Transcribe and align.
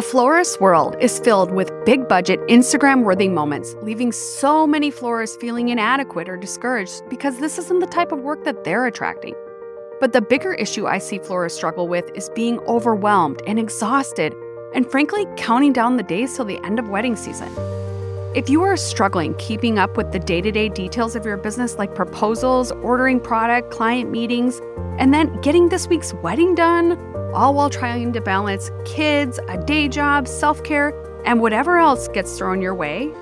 A 0.00 0.02
florist's 0.02 0.58
world 0.58 0.96
is 0.98 1.18
filled 1.18 1.50
with 1.50 1.70
big 1.84 2.08
budget, 2.08 2.40
Instagram 2.48 3.04
worthy 3.04 3.28
moments, 3.28 3.76
leaving 3.82 4.12
so 4.12 4.66
many 4.66 4.90
florists 4.90 5.36
feeling 5.36 5.68
inadequate 5.68 6.26
or 6.26 6.38
discouraged 6.38 7.06
because 7.10 7.38
this 7.38 7.58
isn't 7.58 7.80
the 7.80 7.86
type 7.86 8.10
of 8.10 8.20
work 8.20 8.42
that 8.44 8.64
they're 8.64 8.86
attracting. 8.86 9.34
But 10.00 10.14
the 10.14 10.22
bigger 10.22 10.54
issue 10.54 10.86
I 10.86 10.96
see 10.96 11.18
florists 11.18 11.58
struggle 11.58 11.86
with 11.86 12.10
is 12.14 12.30
being 12.30 12.60
overwhelmed 12.60 13.42
and 13.46 13.58
exhausted, 13.58 14.34
and 14.74 14.90
frankly, 14.90 15.26
counting 15.36 15.74
down 15.74 15.98
the 15.98 16.02
days 16.02 16.34
till 16.34 16.46
the 16.46 16.64
end 16.64 16.78
of 16.78 16.88
wedding 16.88 17.14
season. 17.14 17.54
If 18.34 18.48
you 18.48 18.62
are 18.62 18.78
struggling 18.78 19.34
keeping 19.34 19.78
up 19.78 19.98
with 19.98 20.12
the 20.12 20.18
day 20.18 20.40
to 20.40 20.50
day 20.50 20.70
details 20.70 21.14
of 21.14 21.26
your 21.26 21.36
business, 21.36 21.76
like 21.76 21.94
proposals, 21.94 22.72
ordering 22.72 23.20
product, 23.20 23.70
client 23.70 24.10
meetings, 24.10 24.62
and 24.98 25.12
then 25.12 25.38
getting 25.42 25.68
this 25.68 25.88
week's 25.88 26.14
wedding 26.14 26.54
done, 26.54 26.96
all 27.32 27.54
while 27.54 27.70
trying 27.70 28.12
to 28.12 28.20
balance 28.20 28.70
kids, 28.84 29.38
a 29.48 29.56
day 29.56 29.88
job, 29.88 30.26
self 30.26 30.62
care, 30.64 30.92
and 31.24 31.40
whatever 31.40 31.78
else 31.78 32.08
gets 32.08 32.36
thrown 32.36 32.60
your 32.60 32.74
way. 32.74 33.12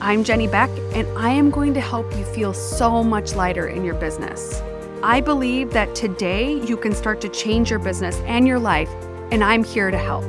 I'm 0.00 0.24
Jenny 0.24 0.48
Beck, 0.48 0.70
and 0.94 1.06
I 1.16 1.30
am 1.30 1.50
going 1.50 1.74
to 1.74 1.80
help 1.80 2.10
you 2.16 2.24
feel 2.24 2.52
so 2.52 3.04
much 3.04 3.34
lighter 3.34 3.68
in 3.68 3.84
your 3.84 3.94
business. 3.94 4.60
I 5.02 5.20
believe 5.20 5.72
that 5.72 5.94
today 5.94 6.54
you 6.64 6.76
can 6.76 6.94
start 6.94 7.20
to 7.22 7.28
change 7.28 7.70
your 7.70 7.78
business 7.78 8.16
and 8.20 8.46
your 8.46 8.58
life, 8.58 8.90
and 9.30 9.44
I'm 9.44 9.62
here 9.62 9.90
to 9.90 9.98
help. 9.98 10.24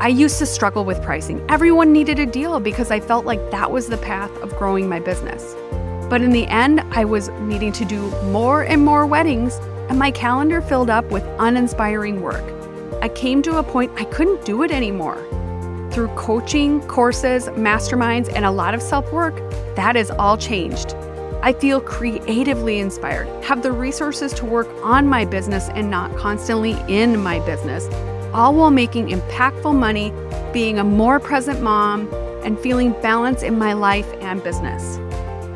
I 0.00 0.08
used 0.08 0.38
to 0.38 0.46
struggle 0.46 0.84
with 0.84 1.02
pricing. 1.02 1.44
Everyone 1.48 1.92
needed 1.92 2.18
a 2.18 2.26
deal 2.26 2.58
because 2.60 2.90
I 2.90 3.00
felt 3.00 3.24
like 3.24 3.50
that 3.50 3.70
was 3.70 3.88
the 3.88 3.98
path 3.98 4.30
of 4.42 4.56
growing 4.56 4.88
my 4.88 4.98
business. 4.98 5.54
But 6.10 6.22
in 6.22 6.30
the 6.30 6.46
end, 6.46 6.80
I 6.90 7.04
was 7.04 7.30
needing 7.40 7.72
to 7.72 7.84
do 7.84 8.10
more 8.24 8.62
and 8.62 8.84
more 8.84 9.06
weddings 9.06 9.58
and 9.92 9.98
my 9.98 10.10
calendar 10.10 10.62
filled 10.62 10.88
up 10.88 11.04
with 11.10 11.22
uninspiring 11.38 12.22
work. 12.22 12.42
I 13.02 13.10
came 13.10 13.42
to 13.42 13.58
a 13.58 13.62
point 13.62 13.92
I 13.96 14.04
couldn't 14.04 14.42
do 14.42 14.62
it 14.62 14.70
anymore. 14.70 15.18
Through 15.92 16.08
coaching, 16.16 16.80
courses, 16.86 17.48
masterminds, 17.48 18.32
and 18.34 18.46
a 18.46 18.50
lot 18.50 18.72
of 18.72 18.80
self 18.80 19.12
work, 19.12 19.36
that 19.76 19.96
has 19.96 20.10
all 20.10 20.38
changed. 20.38 20.94
I 21.42 21.52
feel 21.52 21.78
creatively 21.78 22.78
inspired, 22.78 23.28
have 23.44 23.62
the 23.62 23.70
resources 23.70 24.32
to 24.34 24.46
work 24.46 24.68
on 24.82 25.06
my 25.06 25.26
business 25.26 25.68
and 25.68 25.90
not 25.90 26.16
constantly 26.16 26.74
in 26.88 27.22
my 27.22 27.40
business, 27.40 27.86
all 28.32 28.54
while 28.54 28.70
making 28.70 29.08
impactful 29.08 29.78
money, 29.78 30.10
being 30.54 30.78
a 30.78 30.84
more 30.84 31.20
present 31.20 31.60
mom, 31.60 32.10
and 32.44 32.58
feeling 32.58 32.92
balance 33.02 33.42
in 33.42 33.58
my 33.58 33.74
life 33.74 34.10
and 34.22 34.42
business. 34.42 34.96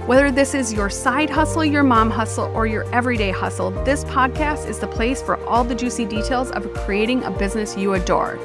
Whether 0.06 0.30
this 0.30 0.54
is 0.54 0.72
your 0.72 0.88
side 0.88 1.28
hustle, 1.28 1.64
your 1.64 1.82
mom 1.82 2.10
hustle, 2.10 2.44
or 2.54 2.64
your 2.64 2.84
everyday 2.94 3.32
hustle, 3.32 3.72
this 3.82 4.04
podcast 4.04 4.68
is 4.68 4.78
the 4.78 4.86
place 4.86 5.20
for 5.20 5.44
all 5.46 5.64
the 5.64 5.74
juicy 5.74 6.04
details 6.04 6.52
of 6.52 6.72
creating 6.74 7.24
a 7.24 7.30
business 7.32 7.76
you 7.76 7.92
adore. 7.94 8.36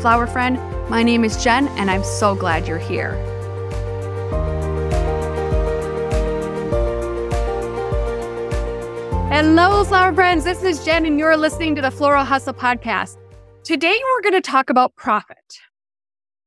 Flower 0.00 0.28
friend, 0.28 0.60
my 0.88 1.02
name 1.02 1.24
is 1.24 1.42
Jen, 1.42 1.66
and 1.70 1.90
I'm 1.90 2.04
so 2.04 2.36
glad 2.36 2.68
you're 2.68 2.78
here. 2.78 3.14
Hello, 9.28 9.82
flower 9.82 10.14
friends. 10.14 10.44
This 10.44 10.62
is 10.62 10.84
Jen, 10.84 11.04
and 11.04 11.18
you're 11.18 11.36
listening 11.36 11.74
to 11.74 11.82
the 11.82 11.90
Floral 11.90 12.24
Hustle 12.24 12.54
Podcast. 12.54 13.18
Today, 13.64 13.98
we're 14.04 14.22
going 14.22 14.40
to 14.40 14.50
talk 14.50 14.70
about 14.70 14.94
profit 14.94 15.58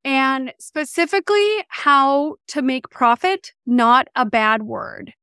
and 0.05 0.53
specifically 0.59 1.65
how 1.67 2.35
to 2.47 2.61
make 2.61 2.89
profit 2.91 3.51
not 3.65 4.07
a 4.15 4.25
bad 4.25 4.63
word. 4.63 5.13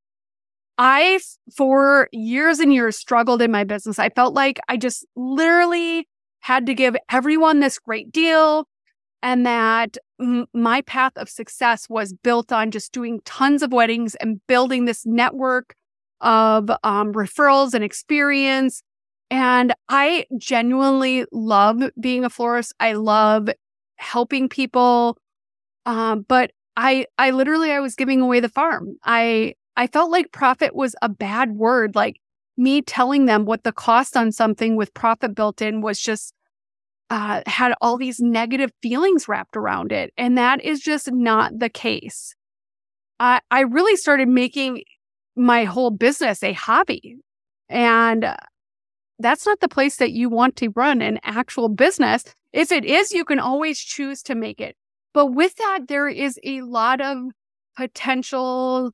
I, 0.77 1.21
for 1.57 2.09
years 2.13 2.59
and 2.59 2.75
years, 2.75 2.97
struggled 2.97 3.41
in 3.41 3.53
my 3.53 3.63
business. 3.63 4.01
I 4.01 4.09
felt 4.09 4.35
like 4.35 4.59
I 4.69 4.77
just 4.77 5.07
literally 5.15 6.09
had 6.41 6.67
to 6.67 6.75
give 6.75 6.97
everyone 7.09 7.61
this 7.61 7.79
great 7.79 8.11
deal 8.11 8.67
and 9.23 9.47
that 9.47 9.97
m- 10.21 10.47
my 10.53 10.81
path 10.83 11.13
of 11.17 11.29
success 11.29 11.89
was 11.89 12.13
built 12.13 12.51
on 12.51 12.73
just 12.73 12.93
doing 12.93 13.21
tons 13.25 13.63
of 13.63 13.73
weddings 13.73 14.17
and 14.17 14.41
building 14.49 14.87
this 14.87 15.07
network 15.07 15.75
of 16.21 16.71
um, 16.83 17.13
referrals 17.13 17.75
and 17.75 17.85
experience. 17.85 18.83
And 19.31 19.73
I 19.89 20.27
genuinely 20.37 21.27
love 21.31 21.83
being 22.01 22.25
a 22.25 22.31
florist. 22.31 22.75
I 22.81 22.95
love 22.95 23.49
helping 24.03 24.49
people. 24.49 25.17
Um, 25.87 26.27
but 26.29 26.53
I, 26.77 27.07
I 27.19 27.31
literally, 27.31 27.73
I 27.73 27.81
was 27.81 27.95
giving 27.95 28.21
away 28.21 28.41
the 28.41 28.49
farm. 28.49 28.97
I, 29.05 29.55
I 29.77 29.87
felt 29.87 30.11
like 30.11 30.33
profit 30.33 30.75
was 30.75 30.95
a 31.01 31.09
bad 31.09 31.53
word. 31.53 31.95
Like 31.95 32.17
me 32.57 32.83
telling 32.83 33.27
them 33.27 33.45
what 33.45 33.65
the 33.65 33.73
cost 33.73 34.17
on 34.17 34.33
something 34.33 34.77
with 34.77 34.93
profit 34.95 35.35
built 35.35 35.63
in 35.63 35.81
was 35.81 35.99
just, 35.99 36.35
uh, 37.11 37.43
had 37.47 37.75
all 37.81 37.97
these 37.97 38.21
negative 38.21 38.71
feelings 38.81 39.29
wrapped 39.29 39.57
around 39.57 39.93
it. 39.93 40.13
And 40.17 40.39
that 40.39 40.63
is 40.65 40.81
just 40.81 41.13
not 41.13 41.59
the 41.59 41.69
case. 41.69 42.35
I, 43.21 43.41
I 43.51 43.61
really 43.61 43.97
started 43.97 44.29
making 44.29 44.83
my 45.37 45.65
whole 45.65 45.91
business 45.91 46.43
a 46.43 46.53
hobby. 46.53 47.17
And 47.69 48.35
that's 49.23 49.47
not 49.47 49.61
the 49.61 49.69
place 49.69 49.97
that 49.97 50.13
you 50.13 50.29
want 50.29 50.57
to 50.57 50.73
run 50.75 51.01
an 51.03 51.19
actual 51.23 51.69
business. 51.69 52.25
If 52.53 52.73
it 52.73 52.85
is, 52.85 53.13
you 53.13 53.25
can 53.25 53.39
always 53.39 53.79
choose 53.79 54.23
to 54.25 54.35
make 54.35 54.61
it. 54.61 54.77
But 55.15 55.27
with 55.27 55.57
that, 55.57 55.89
there 55.89 56.09
is 56.09 56.39
a 56.45 56.63
lot 56.63 57.01
of 57.01 57.19
potential 57.77 58.93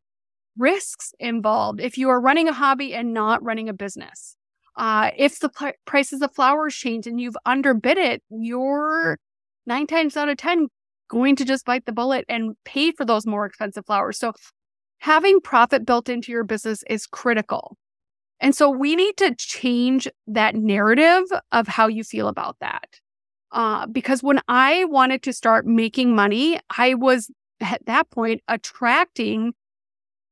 risks 0.56 1.12
involved 1.18 1.80
if 1.80 1.96
you 1.96 2.08
are 2.08 2.20
running 2.20 2.48
a 2.48 2.52
hobby 2.52 2.94
and 2.94 3.14
not 3.14 3.42
running 3.42 3.68
a 3.68 3.72
business. 3.72 4.36
Uh, 4.76 5.10
if 5.16 5.40
the 5.40 5.48
pl- 5.48 5.72
prices 5.84 6.22
of 6.22 6.34
flowers 6.34 6.74
change 6.74 7.06
and 7.06 7.20
you've 7.20 7.36
underbid 7.44 7.98
it, 7.98 8.22
you're 8.30 9.18
nine 9.66 9.86
times 9.86 10.16
out 10.16 10.28
of 10.28 10.36
10 10.36 10.68
going 11.08 11.34
to 11.36 11.44
just 11.44 11.64
bite 11.64 11.86
the 11.86 11.92
bullet 11.92 12.24
and 12.28 12.54
pay 12.64 12.92
for 12.92 13.04
those 13.04 13.26
more 13.26 13.46
expensive 13.46 13.86
flowers. 13.86 14.18
So 14.18 14.32
having 14.98 15.40
profit 15.40 15.84
built 15.84 16.08
into 16.08 16.30
your 16.30 16.44
business 16.44 16.84
is 16.88 17.06
critical. 17.06 17.76
And 18.41 18.54
so 18.54 18.71
we 18.71 18.94
need 18.94 19.16
to 19.16 19.34
change 19.37 20.09
that 20.26 20.54
narrative 20.54 21.25
of 21.53 21.69
how 21.69 21.88
you 21.88 22.04
feel 22.04 22.28
about 22.28 22.56
that. 22.60 23.00
Uh, 23.50 23.87
because 23.87 24.22
when 24.22 24.41
I 24.49 24.84
wanted 24.84 25.22
to 25.25 25.32
start 25.32 25.66
making 25.66 26.15
money, 26.15 26.60
I 26.76 26.94
was 26.94 27.31
at 27.60 27.84
that 27.87 28.10
point 28.10 28.43
attracting 28.47 29.54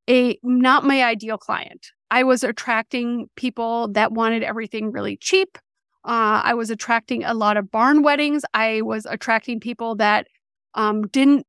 a 0.09 0.39
not 0.43 0.85
my 0.85 1.03
ideal 1.03 1.39
client. 1.39 1.89
I 2.11 2.23
was 2.23 2.45
attracting 2.45 3.29
people 3.37 3.89
that 3.89 4.13
wanted 4.13 4.43
everything 4.43 4.93
really 4.93 5.17
cheap. 5.17 5.59
Uh, 6.05 6.41
I 6.45 6.55
was 6.55 6.71
attracting 6.71 7.25
a 7.25 7.35
lot 7.35 7.57
of 7.57 7.71
barn 7.71 8.03
weddings. 8.03 8.45
I 8.55 8.83
was 8.83 9.07
attracting 9.07 9.59
people 9.59 9.97
that 9.97 10.29
um, 10.75 11.09
didn't 11.09 11.47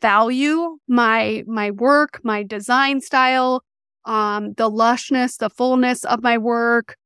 value 0.00 0.76
my 0.86 1.42
my 1.48 1.70
work, 1.72 2.20
my 2.22 2.42
design 2.42 3.00
style, 3.00 3.64
um, 4.04 4.54
the 4.54 4.70
lushness, 4.70 5.38
the 5.38 5.50
fullness 5.50 6.04
of 6.04 6.22
my 6.22 6.38
work, 6.38 6.96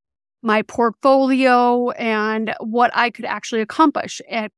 my 0.43 0.63
portfolio 0.63 1.91
and 1.91 2.55
what 2.61 2.91
I 2.95 3.11
could 3.11 3.25
actually 3.25 3.61
accomplish. 3.61 4.21
And 4.31 4.51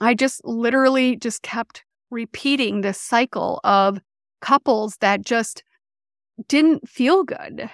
I 0.00 0.14
just 0.14 0.44
literally 0.44 1.16
just 1.16 1.42
kept 1.42 1.84
repeating 2.10 2.80
this 2.80 3.00
cycle 3.00 3.60
of 3.64 3.98
couples 4.40 4.96
that 5.00 5.24
just 5.24 5.64
didn't 6.48 6.88
feel 6.88 7.24
good 7.24 7.68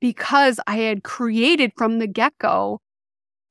because 0.00 0.58
I 0.66 0.76
had 0.76 1.04
created 1.04 1.72
from 1.76 1.98
the 1.98 2.06
get-go 2.06 2.80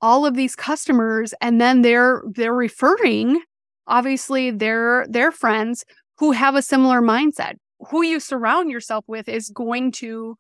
all 0.02 0.26
of 0.26 0.36
these 0.36 0.56
customers 0.56 1.34
and 1.42 1.62
then 1.62 1.84
they're 1.84 2.24
they're 2.34 2.54
referring 2.54 3.42
obviously 3.88 4.50
their 4.52 5.06
their 5.08 5.32
friends 5.32 5.86
who 6.18 6.32
have 6.32 6.56
a 6.56 6.62
similar 6.62 7.02
mindset. 7.02 7.56
Who 7.90 8.04
you 8.04 8.20
surround 8.20 8.70
yourself 8.70 9.06
with 9.08 9.28
is 9.28 9.50
going 9.50 9.92
to 9.94 10.36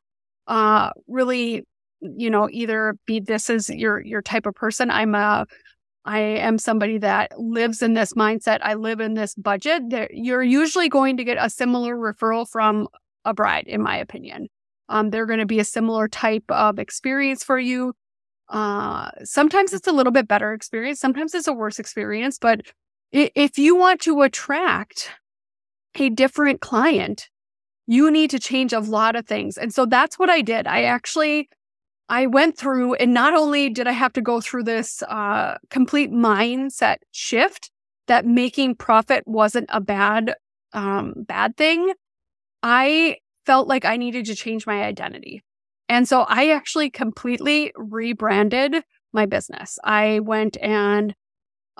uh 0.47 0.91
really 1.07 1.63
you 2.02 2.29
know, 2.29 2.50
either 2.52 2.97
be 3.06 3.19
this 3.19 3.50
is 3.50 3.69
your 3.69 4.01
your 4.01 4.21
type 4.21 4.45
of 4.45 4.56
person. 4.56 4.89
I'm 4.92 5.15
a 5.15 5.45
I 6.04 6.19
am 6.19 6.57
somebody 6.57 6.98
that 6.98 7.39
lives 7.39 7.83
in 7.83 7.94
this 7.94 8.13
mindset. 8.13 8.60
I 8.63 8.74
live 8.74 9.00
in 9.00 9.13
this 9.13 9.36
budget. 9.36 9.83
That 9.92 10.10
you're 10.13 10.44
usually 10.44 10.89
going 10.89 11.18
to 11.18 11.24
get 11.24 11.38
a 11.39 11.50
similar 11.50 11.95
referral 11.95 12.48
from 12.50 12.88
a 13.24 13.33
bride, 13.33 13.65
in 13.68 13.81
my 13.83 13.98
opinion. 13.98 14.48
Um, 14.89 15.12
they're 15.12 15.27
going 15.27 15.39
to 15.39 15.45
be 15.45 15.60
a 15.60 15.63
similar 15.63 16.07
type 16.07 16.44
of 16.50 16.80
experience 16.80 17.44
for 17.44 17.60
you. 17.60 17.94
Uh, 18.50 19.12
sometimes 19.24 19.74
it's 19.74 19.88
a 19.88 19.94
little 19.94 20.12
bit 20.12 20.27
better 20.27 20.54
experience. 20.54 21.00
Sometimes 21.00 21.33
it's 21.36 21.48
a 21.48 21.54
worse 21.54 21.80
experience. 21.80 22.38
But 22.39 22.62
if 23.12 23.57
you 23.57 23.75
want 23.75 24.01
to 24.01 24.24
attract 24.24 25.12
a 25.95 26.10
different 26.10 26.62
client, 26.62 27.30
you 27.91 28.09
need 28.09 28.29
to 28.29 28.39
change 28.39 28.71
a 28.71 28.79
lot 28.79 29.17
of 29.17 29.27
things. 29.27 29.57
And 29.57 29.73
so 29.73 29.85
that's 29.85 30.17
what 30.17 30.29
I 30.29 30.39
did. 30.39 30.65
I 30.65 30.83
actually 30.83 31.49
I 32.07 32.25
went 32.25 32.57
through, 32.57 32.93
and 32.95 33.13
not 33.13 33.33
only 33.33 33.69
did 33.69 33.85
I 33.85 33.91
have 33.91 34.13
to 34.13 34.21
go 34.21 34.39
through 34.39 34.63
this 34.63 35.03
uh, 35.03 35.57
complete 35.69 36.09
mindset 36.09 36.97
shift 37.11 37.69
that 38.07 38.25
making 38.25 38.75
profit 38.75 39.23
wasn't 39.27 39.69
a 39.73 39.81
bad 39.81 40.35
um, 40.71 41.13
bad 41.27 41.57
thing, 41.57 41.91
I 42.63 43.17
felt 43.45 43.67
like 43.67 43.83
I 43.83 43.97
needed 43.97 44.25
to 44.27 44.35
change 44.35 44.65
my 44.65 44.83
identity. 44.83 45.43
And 45.89 46.07
so 46.07 46.21
I 46.21 46.51
actually 46.51 46.89
completely 46.89 47.73
rebranded 47.75 48.83
my 49.11 49.25
business. 49.25 49.77
I 49.83 50.21
went 50.21 50.55
and 50.61 51.13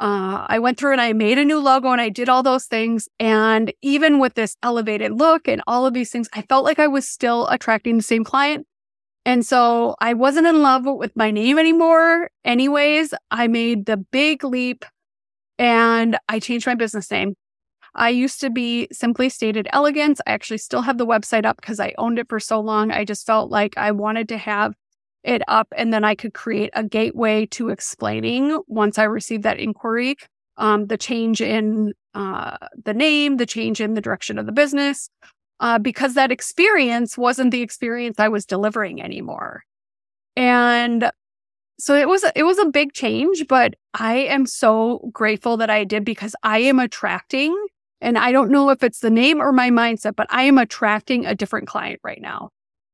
uh, 0.02 0.48
I 0.50 0.58
went 0.58 0.80
through 0.80 0.94
and 0.94 1.02
I 1.02 1.14
made 1.14 1.38
a 1.38 1.46
new 1.46 1.60
logo 1.60 1.92
and 1.92 2.02
I 2.02 2.10
did 2.10 2.28
all 2.28 2.42
those 2.42 2.66
things. 2.66 3.08
And 3.20 3.72
even 3.84 4.18
with 4.18 4.34
this 4.34 4.58
elevated 4.64 5.12
look 5.12 5.48
and 5.48 5.62
all 5.68 5.86
of 5.86 5.94
these 5.94 6.10
things, 6.12 6.28
I 6.34 6.42
felt 6.42 6.66
like 6.66 6.80
I 6.80 6.88
was 6.88 7.08
still 7.08 7.48
attracting 7.48 7.98
the 7.98 8.04
same 8.04 8.24
client. 8.24 8.66
And 9.26 9.46
so 9.46 9.96
I 10.00 10.16
wasn't 10.16 10.48
in 10.48 10.64
love 10.64 10.86
with 10.86 11.16
my 11.16 11.30
name 11.30 11.60
anymore. 11.60 12.32
Anyways, 12.44 13.14
I 13.30 13.48
made 13.48 13.86
the 13.86 13.98
big 13.98 14.44
leap 14.44 14.86
and 15.60 16.18
I 16.28 16.40
changed 16.40 16.66
my 16.66 16.74
business 16.74 17.12
name. 17.12 17.36
I 17.94 18.10
used 18.10 18.42
to 18.42 18.50
be 18.50 18.88
Simply 18.92 19.30
Stated 19.30 19.68
Elegance. 19.72 20.20
I 20.26 20.32
actually 20.32 20.58
still 20.58 20.82
have 20.82 20.98
the 20.98 21.06
website 21.06 21.46
up 21.46 21.58
because 21.62 21.80
I 21.80 21.94
owned 22.00 22.18
it 22.18 22.28
for 22.28 22.40
so 22.40 22.60
long. 22.60 22.92
I 22.92 23.06
just 23.06 23.28
felt 23.28 23.52
like 23.52 23.78
I 23.78 23.92
wanted 23.92 24.28
to 24.30 24.40
have 24.40 24.74
it 25.24 25.42
up 25.48 25.68
and 25.76 25.94
then 25.94 26.04
I 26.04 26.16
could 26.16 26.34
create 26.34 26.72
a 26.74 26.84
gateway 26.84 27.46
to 27.48 27.70
explaining 27.70 28.60
once 28.68 28.98
I 28.98 29.04
received 29.04 29.44
that 29.44 29.60
inquiry, 29.60 30.16
um, 30.58 30.88
the 30.88 30.98
change 30.98 31.42
in 31.42 31.94
uh, 32.14 32.58
the 32.84 32.94
name, 32.94 33.38
the 33.38 33.46
change 33.46 33.80
in 33.82 33.94
the 33.94 34.02
direction 34.02 34.38
of 34.38 34.46
the 34.46 34.52
business, 34.52 35.10
uh, 35.60 35.80
because 35.80 36.16
that 36.16 36.32
experience 36.32 37.18
wasn't 37.18 37.52
the 37.52 37.62
experience 37.62 38.20
I 38.20 38.28
was 38.28 38.46
delivering 38.46 39.02
anymore. 39.02 39.64
And 40.36 41.12
so 41.80 41.96
it 41.96 42.08
was 42.08 42.24
it 42.36 42.44
was 42.44 42.60
a 42.60 42.66
big 42.66 42.94
change, 42.94 43.46
but 43.48 43.76
I 43.94 44.16
am 44.18 44.46
so 44.46 45.10
grateful 45.12 45.58
that 45.58 45.70
I 45.70 45.84
did 45.84 46.06
because 46.06 46.36
I 46.44 46.60
am 46.60 46.80
attracting 46.80 47.56
and 48.02 48.18
I 48.18 48.32
don't 48.32 48.52
know 48.52 48.70
if 48.70 48.84
it's 48.84 49.00
the 49.00 49.10
name 49.10 49.40
or 49.40 49.52
my 49.52 49.70
mindset, 49.70 50.16
but 50.16 50.28
I 50.30 50.44
am 50.44 50.58
attracting 50.58 51.26
a 51.26 51.36
different 51.36 51.68
client 51.68 52.00
right 52.04 52.22
now. 52.22 52.50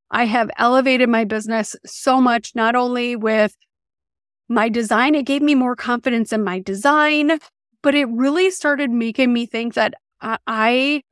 I 0.09 0.25
have 0.25 0.49
elevated 0.57 1.09
my 1.09 1.25
business 1.25 1.75
so 1.85 2.21
much, 2.21 2.55
not 2.55 2.75
only 2.75 3.15
with 3.15 3.55
my 4.49 4.69
design, 4.69 5.15
it 5.15 5.25
gave 5.25 5.41
me 5.41 5.55
more 5.55 5.75
confidence 5.75 6.31
in 6.31 6.43
my 6.43 6.59
design, 6.59 7.39
but 7.83 7.95
it 7.95 8.07
really 8.09 8.49
started 8.49 8.89
making 8.89 9.33
me 9.33 9.45
think 9.45 9.73
that 9.73 9.93
I, 10.21 11.03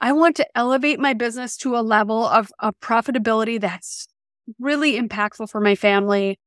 I 0.00 0.12
want 0.12 0.36
to 0.36 0.46
elevate 0.56 0.98
my 0.98 1.12
business 1.12 1.56
to 1.58 1.76
a 1.76 1.80
level 1.80 2.26
of, 2.26 2.50
of 2.58 2.74
profitability 2.80 3.60
that's 3.60 4.08
really 4.58 4.98
impactful 4.98 5.50
for 5.50 5.60
my 5.60 5.74
family. 5.74 6.38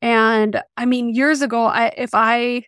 And 0.00 0.60
I 0.76 0.84
mean, 0.84 1.14
years 1.14 1.42
ago, 1.42 1.66
I, 1.66 1.92
if 1.96 2.10
I, 2.12 2.64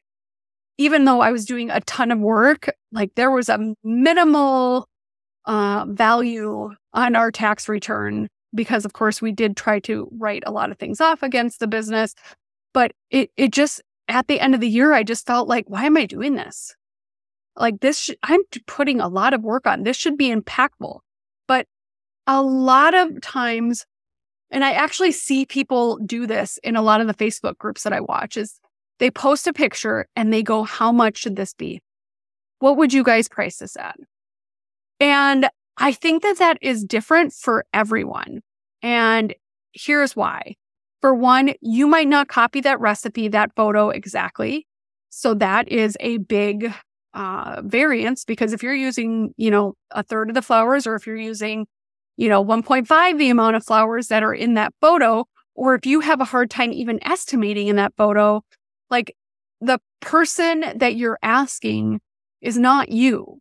even 0.79 1.05
though 1.05 1.21
I 1.21 1.33
was 1.33 1.45
doing 1.45 1.71
a 1.71 1.81
ton 1.81 2.13
of 2.13 2.21
work, 2.21 2.71
like 2.93 3.15
there 3.17 3.31
was 3.31 3.49
a 3.49 3.75
minimal 3.83 4.89
uh, 5.45 5.85
value 5.89 6.71
on 6.93 7.17
our 7.17 7.31
tax 7.31 7.69
return 7.69 8.29
because 8.55 8.85
of 8.85 8.93
course 8.93 9.21
we 9.21 9.33
did 9.33 9.57
try 9.57 9.79
to 9.81 10.09
write 10.19 10.43
a 10.47 10.53
lot 10.53 10.71
of 10.71 10.79
things 10.79 11.01
off 11.01 11.23
against 11.23 11.61
the 11.61 11.67
business 11.67 12.15
but 12.73 12.93
it 13.11 13.31
it 13.37 13.53
just 13.53 13.81
at 14.09 14.29
the 14.29 14.41
end 14.41 14.55
of 14.55 14.61
the 14.61 14.69
year 14.69 14.93
i 14.93 15.03
just 15.03 15.27
felt 15.27 15.49
like 15.49 15.65
why 15.69 15.85
am 15.85 15.97
i 15.97 16.05
doing 16.05 16.35
this? 16.35 16.75
Like 17.57 17.81
this 17.81 17.99
sh- 17.99 18.11
i'm 18.23 18.41
putting 18.67 19.01
a 19.01 19.09
lot 19.09 19.33
of 19.33 19.43
work 19.43 19.67
on. 19.67 19.85
This 19.85 19.97
should 19.97 20.19
be 20.19 20.35
impactful. 20.35 21.01
But 21.47 21.67
a 22.27 22.43
lot 22.43 22.95
of 22.95 23.21
times 23.21 23.87
and 24.51 24.65
i 24.65 24.73
actually 24.73 25.13
see 25.13 25.47
people 25.47 25.99
do 25.99 26.27
this 26.27 26.59
in 26.65 26.77
a 26.77 26.83
lot 26.83 27.01
of 27.01 27.07
the 27.07 27.15
facebook 27.15 27.59
groups 27.59 27.83
that 27.83 27.93
i 27.93 28.01
watch 28.01 28.37
is 28.37 28.61
they 28.99 29.11
post 29.11 29.47
a 29.47 29.53
picture 29.53 30.07
and 30.17 30.33
they 30.33 30.43
go 30.43 30.63
how 30.63 30.93
much 30.93 31.19
should 31.19 31.37
this 31.37 31.55
be? 31.55 31.81
What 32.61 32.77
would 32.77 32.93
you 32.93 33.03
guys 33.03 33.29
price 33.29 33.59
this 33.59 33.77
at? 33.77 33.97
And 35.01 35.49
I 35.77 35.93
think 35.93 36.23
that 36.23 36.39
that 36.39 36.59
is 36.63 36.85
different 36.85 37.33
for 37.33 37.65
everyone. 37.73 38.41
And 38.83 39.35
here's 39.73 40.15
why. 40.15 40.55
For 41.01 41.15
one, 41.15 41.55
you 41.61 41.87
might 41.87 42.09
not 42.09 42.29
copy 42.29 42.61
that 42.63 42.81
recipe, 42.81 43.29
that 43.29 43.53
photo 43.57 43.91
exactly. 43.91 44.67
So 45.11 45.35
that 45.35 45.69
is 45.69 45.97
a 46.01 46.19
big 46.19 46.73
uh, 47.13 47.63
variance 47.65 48.25
because 48.25 48.53
if 48.53 48.63
you're 48.63 48.75
using, 48.75 49.33
you 49.37 49.51
know, 49.51 49.75
a 49.91 50.03
third 50.03 50.29
of 50.29 50.35
the 50.35 50.43
flowers 50.43 50.87
or 50.87 50.95
if 50.95 51.07
you're 51.07 51.17
using, 51.17 51.67
you 52.17 52.29
know, 52.29 52.45
1.5 52.45 53.19
the 53.19 53.31
amount 53.31 53.57
of 53.57 53.65
flowers 53.65 54.09
that 54.09 54.23
are 54.23 54.35
in 54.35 54.55
that 54.55 54.73
photo, 54.81 55.25
or 55.55 55.75
if 55.75 55.87
you 55.87 56.01
have 56.01 56.21
a 56.21 56.25
hard 56.25 56.51
time 56.51 56.73
even 56.73 56.99
estimating 57.07 57.69
in 57.69 57.77
that 57.77 57.93
photo, 57.97 58.43
like 58.91 59.17
the 59.61 59.79
person 60.01 60.65
that 60.77 60.97
you're 60.97 61.19
asking 61.23 62.01
is 62.41 62.59
not 62.59 62.91
you. 62.91 63.41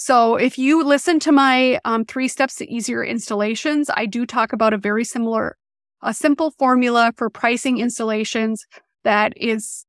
So 0.00 0.36
if 0.36 0.56
you 0.56 0.82
listen 0.82 1.20
to 1.20 1.30
my 1.30 1.78
um, 1.84 2.06
three 2.06 2.26
steps 2.26 2.54
to 2.56 2.72
easier 2.72 3.04
installations, 3.04 3.90
I 3.94 4.06
do 4.06 4.24
talk 4.24 4.54
about 4.54 4.72
a 4.72 4.78
very 4.78 5.04
similar, 5.04 5.58
a 6.02 6.14
simple 6.14 6.52
formula 6.52 7.12
for 7.18 7.28
pricing 7.28 7.76
installations 7.76 8.64
that 9.04 9.34
is 9.36 9.84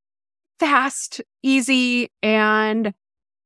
fast, 0.60 1.22
easy, 1.44 2.12
and 2.22 2.94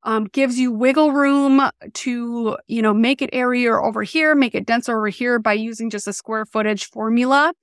um, 0.01 0.23
gives 0.25 0.57
you 0.57 0.71
wiggle 0.71 1.11
room 1.11 1.69
to, 1.93 2.57
you 2.65 2.81
know, 2.81 2.95
make 2.95 3.21
it 3.21 3.29
airier 3.31 3.79
over 3.79 4.01
here, 4.01 4.33
make 4.33 4.55
it 4.55 4.65
denser 4.65 4.97
over 4.97 5.09
here 5.09 5.37
by 5.37 5.53
using 5.53 5.91
just 5.91 6.07
a 6.07 6.13
square 6.13 6.47
footage 6.47 6.85
formula, 6.85 7.53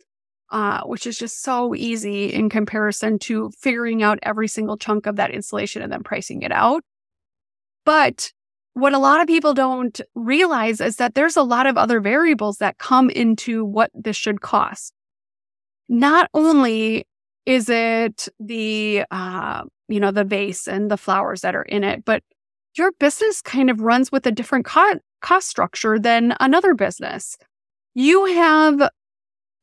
uh, 0.50 0.82
which 0.84 1.08
is 1.08 1.18
just 1.18 1.42
so 1.42 1.74
easy 1.74 2.32
in 2.32 2.48
comparison 2.48 3.18
to 3.18 3.50
figuring 3.58 4.04
out 4.04 4.20
every 4.22 4.46
single 4.46 4.76
chunk 4.76 5.06
of 5.06 5.16
that 5.16 5.32
installation 5.32 5.82
and 5.82 5.92
then 5.92 6.04
pricing 6.04 6.42
it 6.42 6.52
out. 6.52 6.84
But 7.84 8.30
what 8.74 8.92
a 8.92 8.98
lot 8.98 9.20
of 9.20 9.26
people 9.26 9.54
don't 9.54 10.00
realize 10.14 10.80
is 10.80 10.96
that 10.96 11.14
there's 11.14 11.36
a 11.36 11.42
lot 11.42 11.66
of 11.66 11.76
other 11.76 12.00
variables 12.00 12.58
that 12.58 12.78
come 12.78 13.10
into 13.10 13.64
what 13.64 13.90
this 13.94 14.16
should 14.16 14.40
cost. 14.40 14.92
Not 15.88 16.30
only 16.32 17.06
is 17.44 17.68
it 17.68 18.28
the, 18.40 19.04
uh, 19.10 19.64
you 19.88 20.00
know, 20.00 20.10
the 20.10 20.24
vase 20.24 20.66
and 20.66 20.90
the 20.90 20.96
flowers 20.96 21.42
that 21.42 21.54
are 21.54 21.64
in 21.64 21.84
it, 21.84 22.04
but 22.04 22.22
your 22.76 22.92
business 22.92 23.42
kind 23.42 23.68
of 23.68 23.80
runs 23.80 24.10
with 24.10 24.26
a 24.26 24.32
different 24.32 24.64
co- 24.64 25.00
cost 25.20 25.48
structure 25.48 25.98
than 25.98 26.34
another 26.40 26.74
business. 26.74 27.36
You 27.94 28.24
have 28.26 28.90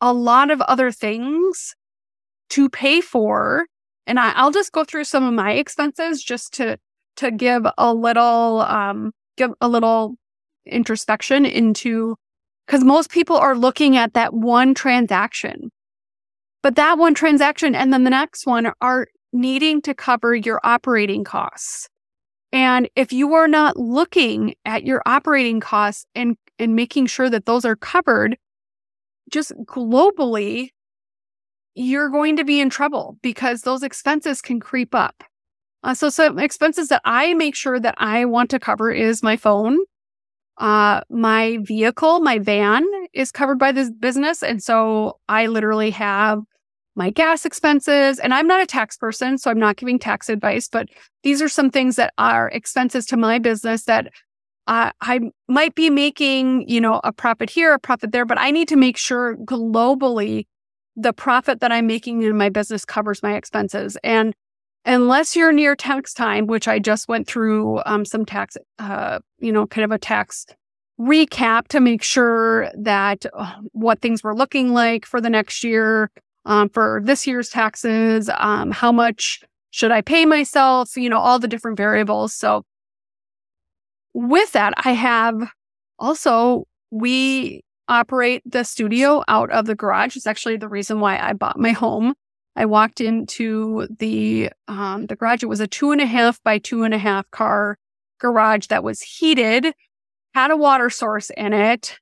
a 0.01 0.13
lot 0.13 0.51
of 0.51 0.61
other 0.61 0.91
things 0.91 1.75
to 2.51 2.69
pay 2.69 3.01
for. 3.01 3.65
And 4.05 4.19
I, 4.19 4.31
I'll 4.35 4.51
just 4.51 4.71
go 4.71 4.83
through 4.83 5.05
some 5.05 5.23
of 5.23 5.33
my 5.33 5.53
expenses 5.53 6.23
just 6.23 6.53
to 6.55 6.77
to 7.19 7.31
give 7.31 7.65
a 7.77 7.93
little 7.93 8.61
um 8.61 9.11
give 9.37 9.51
a 9.61 9.67
little 9.67 10.15
introspection 10.65 11.45
into 11.45 12.15
because 12.65 12.83
most 12.83 13.09
people 13.09 13.35
are 13.35 13.55
looking 13.55 13.97
at 13.97 14.13
that 14.13 14.33
one 14.33 14.73
transaction. 14.73 15.69
But 16.61 16.75
that 16.75 16.97
one 16.97 17.13
transaction 17.13 17.75
and 17.75 17.91
then 17.91 18.03
the 18.03 18.09
next 18.09 18.45
one 18.45 18.71
are 18.81 19.07
needing 19.33 19.81
to 19.83 19.93
cover 19.93 20.35
your 20.35 20.59
operating 20.63 21.23
costs. 21.23 21.89
And 22.51 22.89
if 22.95 23.13
you 23.13 23.33
are 23.33 23.47
not 23.47 23.77
looking 23.77 24.55
at 24.65 24.83
your 24.83 25.01
operating 25.05 25.59
costs 25.59 26.05
and, 26.15 26.35
and 26.57 26.75
making 26.75 27.07
sure 27.07 27.29
that 27.29 27.45
those 27.45 27.63
are 27.63 27.75
covered, 27.75 28.37
just 29.31 29.51
globally, 29.65 30.69
you're 31.75 32.09
going 32.09 32.37
to 32.37 32.43
be 32.43 32.59
in 32.59 32.69
trouble 32.69 33.17
because 33.21 33.61
those 33.61 33.83
expenses 33.83 34.41
can 34.41 34.59
creep 34.59 34.95
up. 34.95 35.23
Uh, 35.83 35.93
so 35.93 36.09
some 36.09 36.39
expenses 36.39 36.89
that 36.89 37.01
I 37.05 37.33
make 37.33 37.55
sure 37.55 37.79
that 37.79 37.95
I 37.97 38.25
want 38.25 38.49
to 38.51 38.59
cover 38.59 38.91
is 38.91 39.23
my 39.23 39.37
phone. 39.37 39.77
Uh, 40.57 41.01
my 41.09 41.57
vehicle, 41.61 42.19
my 42.19 42.37
van 42.37 42.85
is 43.13 43.31
covered 43.31 43.57
by 43.57 43.71
this 43.71 43.89
business. 43.89 44.43
And 44.43 44.61
so 44.61 45.17
I 45.29 45.47
literally 45.47 45.89
have 45.91 46.41
my 46.95 47.09
gas 47.09 47.45
expenses 47.45 48.19
and 48.19 48.33
I'm 48.33 48.45
not 48.45 48.61
a 48.61 48.65
tax 48.65 48.97
person, 48.97 49.37
so 49.37 49.49
I'm 49.49 49.59
not 49.59 49.77
giving 49.77 49.99
tax 49.99 50.27
advice, 50.27 50.67
but 50.67 50.89
these 51.23 51.41
are 51.41 51.47
some 51.47 51.69
things 51.69 51.95
that 51.95 52.13
are 52.17 52.49
expenses 52.49 53.05
to 53.07 53.17
my 53.17 53.39
business 53.39 53.85
that 53.85 54.11
uh, 54.67 54.91
I 54.99 55.21
might 55.47 55.75
be 55.75 55.89
making, 55.89 56.67
you 56.67 56.81
know, 56.81 56.99
a 57.05 57.13
profit 57.13 57.49
here, 57.49 57.73
a 57.73 57.79
profit 57.79 58.11
there, 58.11 58.25
but 58.25 58.37
I 58.37 58.51
need 58.51 58.67
to 58.67 58.75
make 58.75 58.97
sure 58.97 59.37
globally 59.37 60.45
the 60.97 61.13
profit 61.13 61.61
that 61.61 61.71
I'm 61.71 61.87
making 61.87 62.21
in 62.21 62.37
my 62.37 62.49
business 62.49 62.83
covers 62.83 63.23
my 63.23 63.35
expenses. 63.35 63.97
And 64.03 64.35
unless 64.85 65.35
you're 65.35 65.51
near 65.51 65.75
tax 65.75 66.13
time, 66.13 66.47
which 66.47 66.67
I 66.67 66.79
just 66.79 67.07
went 67.07 67.27
through 67.27 67.81
um, 67.85 68.05
some 68.05 68.25
tax, 68.25 68.57
uh, 68.79 69.19
you 69.39 69.51
know, 69.51 69.67
kind 69.67 69.85
of 69.85 69.91
a 69.91 69.97
tax 69.97 70.45
recap 70.99 71.67
to 71.69 71.79
make 71.79 72.03
sure 72.03 72.69
that 72.77 73.25
uh, 73.33 73.55
what 73.71 74.01
things 74.01 74.23
were 74.23 74.35
looking 74.35 74.73
like 74.73 75.05
for 75.05 75.21
the 75.21 75.29
next 75.29 75.63
year, 75.63 76.11
um, 76.45 76.69
for 76.69 77.01
this 77.03 77.25
year's 77.25 77.49
taxes, 77.49 78.29
um, 78.37 78.71
how 78.71 78.91
much 78.91 79.41
should 79.71 79.91
I 79.91 80.01
pay 80.01 80.25
myself, 80.25 80.97
you 80.97 81.09
know, 81.09 81.19
all 81.19 81.39
the 81.39 81.47
different 81.47 81.77
variables. 81.77 82.33
So 82.33 82.63
with 84.13 84.51
that, 84.53 84.73
I 84.77 84.93
have 84.93 85.35
also, 85.99 86.65
we 86.91 87.63
operate 87.87 88.41
the 88.45 88.63
studio 88.63 89.23
out 89.27 89.51
of 89.51 89.65
the 89.65 89.75
garage. 89.75 90.15
It's 90.15 90.27
actually 90.27 90.57
the 90.57 90.67
reason 90.67 90.99
why 90.99 91.17
I 91.19 91.33
bought 91.33 91.59
my 91.59 91.71
home. 91.71 92.13
I 92.59 92.65
walked 92.65 93.01
into 93.01 93.87
the 93.99 94.51
um, 94.67 95.07
the 95.07 95.15
garage. 95.15 95.43
It 95.43 95.47
was 95.47 95.61
a 95.61 95.67
two 95.67 95.91
and 95.91 96.01
a 96.01 96.05
half 96.05 96.43
by 96.43 96.59
two 96.59 96.83
and 96.83 96.93
a 96.93 96.99
half 96.99 97.31
car 97.31 97.77
garage 98.19 98.67
that 98.67 98.83
was 98.83 99.01
heated, 99.01 99.73
had 100.35 100.51
a 100.51 100.57
water 100.57 100.89
source 100.89 101.31
in 101.37 101.53
it, 101.53 101.97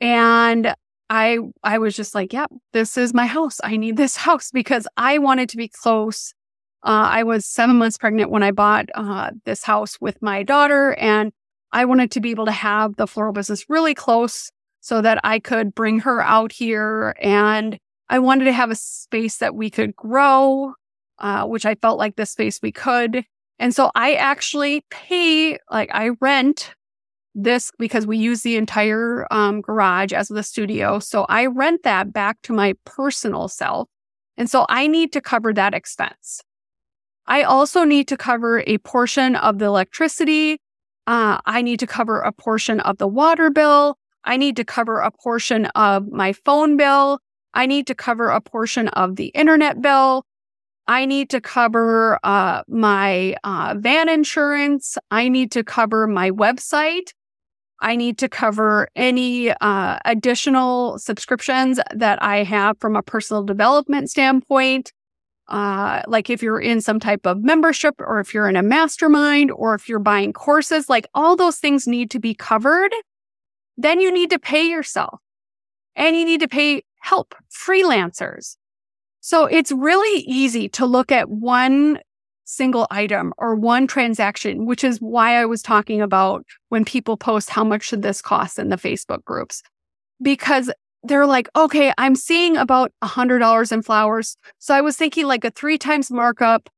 and 0.00 0.74
I 1.10 1.38
I 1.62 1.78
was 1.78 1.96
just 1.96 2.14
like, 2.14 2.32
"Yep, 2.32 2.48
yeah, 2.52 2.58
this 2.72 2.96
is 2.96 3.14
my 3.14 3.26
house. 3.26 3.60
I 3.64 3.76
need 3.76 3.96
this 3.98 4.16
house 4.26 4.50
because 4.52 4.88
I 4.96 5.18
wanted 5.18 5.50
to 5.50 5.56
be 5.58 5.68
close 5.68 6.32
Uh, 6.82 7.08
I 7.20 7.24
was 7.24 7.46
seven 7.46 7.76
months 7.78 7.98
pregnant 7.98 8.30
when 8.30 8.42
I 8.42 8.52
bought 8.52 8.86
uh, 8.94 9.32
this 9.44 9.64
house 9.64 9.98
with 10.00 10.22
my 10.22 10.42
daughter, 10.42 10.94
and 10.94 11.32
I 11.72 11.84
wanted 11.84 12.10
to 12.12 12.20
be 12.20 12.30
able 12.30 12.46
to 12.46 12.52
have 12.52 12.96
the 12.96 13.06
floral 13.06 13.32
business 13.34 13.66
really 13.68 13.94
close 13.94 14.50
so 14.80 15.02
that 15.02 15.20
I 15.24 15.40
could 15.40 15.74
bring 15.74 16.00
her 16.00 16.22
out 16.22 16.52
here. 16.52 17.14
And 17.20 17.78
I 18.10 18.18
wanted 18.18 18.44
to 18.46 18.52
have 18.52 18.70
a 18.70 18.74
space 18.74 19.38
that 19.38 19.54
we 19.54 19.70
could 19.70 19.94
grow, 19.94 20.74
uh, 21.20 21.46
which 21.46 21.64
I 21.64 21.76
felt 21.76 21.98
like 21.98 22.16
the 22.16 22.26
space 22.26 22.58
we 22.60 22.72
could. 22.72 23.24
And 23.60 23.72
so 23.74 23.92
I 23.94 24.14
actually 24.14 24.84
pay, 24.90 25.58
like, 25.70 25.90
I 25.94 26.10
rent 26.20 26.74
this 27.36 27.70
because 27.78 28.08
we 28.08 28.18
use 28.18 28.42
the 28.42 28.56
entire 28.56 29.28
um, 29.30 29.60
garage 29.60 30.12
as 30.12 30.26
the 30.26 30.42
studio. 30.42 30.98
So 30.98 31.24
I 31.28 31.46
rent 31.46 31.84
that 31.84 32.12
back 32.12 32.42
to 32.42 32.52
my 32.52 32.74
personal 32.84 33.46
self. 33.46 33.88
And 34.36 34.50
so 34.50 34.66
I 34.68 34.88
need 34.88 35.12
to 35.12 35.20
cover 35.20 35.52
that 35.52 35.72
expense. 35.72 36.42
I 37.26 37.44
also 37.44 37.84
need 37.84 38.08
to 38.08 38.16
cover 38.16 38.64
a 38.66 38.78
portion 38.78 39.36
of 39.36 39.60
the 39.60 39.66
electricity. 39.66 40.58
Uh, 41.06 41.38
I 41.46 41.62
need 41.62 41.78
to 41.78 41.86
cover 41.86 42.20
a 42.20 42.32
portion 42.32 42.80
of 42.80 42.98
the 42.98 43.06
water 43.06 43.50
bill. 43.50 43.98
I 44.24 44.36
need 44.36 44.56
to 44.56 44.64
cover 44.64 44.98
a 44.98 45.12
portion 45.12 45.66
of 45.76 46.10
my 46.10 46.32
phone 46.32 46.76
bill. 46.76 47.20
I 47.54 47.66
need 47.66 47.86
to 47.88 47.94
cover 47.94 48.28
a 48.28 48.40
portion 48.40 48.88
of 48.88 49.16
the 49.16 49.26
internet 49.26 49.80
bill. 49.80 50.24
I 50.86 51.04
need 51.04 51.30
to 51.30 51.40
cover 51.40 52.18
uh, 52.24 52.62
my 52.68 53.36
uh, 53.44 53.76
van 53.78 54.08
insurance. 54.08 54.98
I 55.10 55.28
need 55.28 55.52
to 55.52 55.62
cover 55.62 56.06
my 56.06 56.30
website. 56.30 57.12
I 57.80 57.96
need 57.96 58.18
to 58.18 58.28
cover 58.28 58.88
any 58.94 59.50
uh, 59.50 59.98
additional 60.04 60.98
subscriptions 60.98 61.80
that 61.94 62.22
I 62.22 62.42
have 62.42 62.78
from 62.78 62.96
a 62.96 63.02
personal 63.02 63.42
development 63.42 64.10
standpoint. 64.10 64.92
Uh, 65.48 66.02
like 66.06 66.30
if 66.30 66.42
you're 66.42 66.60
in 66.60 66.80
some 66.80 67.00
type 67.00 67.26
of 67.26 67.42
membership 67.42 67.94
or 67.98 68.20
if 68.20 68.32
you're 68.34 68.48
in 68.48 68.56
a 68.56 68.62
mastermind 68.62 69.50
or 69.50 69.74
if 69.74 69.88
you're 69.88 69.98
buying 69.98 70.32
courses, 70.32 70.88
like 70.88 71.06
all 71.14 71.36
those 71.36 71.56
things 71.56 71.88
need 71.88 72.10
to 72.10 72.20
be 72.20 72.34
covered. 72.34 72.92
Then 73.76 74.00
you 74.00 74.12
need 74.12 74.30
to 74.30 74.38
pay 74.38 74.68
yourself 74.68 75.20
and 75.96 76.16
you 76.16 76.24
need 76.24 76.40
to 76.40 76.48
pay 76.48 76.82
help 77.00 77.34
freelancers. 77.50 78.56
So 79.20 79.46
it's 79.46 79.72
really 79.72 80.22
easy 80.22 80.68
to 80.70 80.86
look 80.86 81.12
at 81.12 81.28
one 81.28 81.98
single 82.44 82.86
item 82.90 83.32
or 83.38 83.54
one 83.54 83.86
transaction, 83.86 84.66
which 84.66 84.82
is 84.82 84.98
why 84.98 85.36
I 85.36 85.44
was 85.44 85.62
talking 85.62 86.00
about 86.00 86.44
when 86.68 86.84
people 86.84 87.16
post 87.16 87.50
how 87.50 87.64
much 87.64 87.84
should 87.84 88.02
this 88.02 88.20
cost 88.20 88.58
in 88.58 88.70
the 88.70 88.76
Facebook 88.76 89.24
groups. 89.24 89.62
Because 90.20 90.70
they're 91.02 91.26
like, 91.26 91.48
okay, 91.56 91.92
I'm 91.96 92.14
seeing 92.14 92.56
about 92.56 92.92
a 93.02 93.06
hundred 93.06 93.38
dollars 93.38 93.72
in 93.72 93.82
flowers. 93.82 94.36
So 94.58 94.74
I 94.74 94.80
was 94.80 94.96
thinking 94.96 95.26
like 95.26 95.44
a 95.44 95.50
three 95.50 95.78
times 95.78 96.10
markup. 96.10 96.68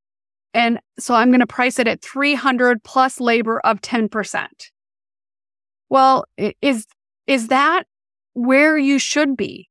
And 0.55 0.79
so 0.99 1.15
I'm 1.15 1.31
going 1.31 1.41
to 1.41 1.47
price 1.47 1.79
it 1.79 1.89
at 1.89 2.03
300 2.03 2.85
plus 2.85 3.19
labor 3.19 3.59
of 3.61 3.81
10%. 3.81 4.47
Well, 5.89 6.25
is, 6.61 6.87
is 7.27 7.49
that 7.49 7.85
where 8.35 8.79
you 8.79 8.99
should 8.99 9.37
be? 9.37 9.69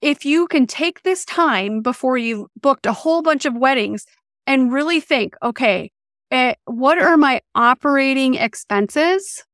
If 0.00 0.24
you 0.24 0.46
can 0.46 0.66
take 0.66 1.02
this 1.02 1.24
time 1.24 1.82
before 1.82 2.16
you 2.16 2.48
booked 2.60 2.86
a 2.86 2.92
whole 2.92 3.22
bunch 3.22 3.44
of 3.44 3.54
weddings 3.54 4.06
and 4.46 4.72
really 4.72 5.00
think, 5.00 5.34
okay, 5.42 5.90
eh, 6.30 6.54
what 6.64 6.98
are 6.98 7.16
my 7.16 7.40
operating 7.54 8.34
expenses? 8.34 9.44